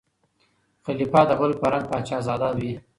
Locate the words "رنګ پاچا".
1.73-2.17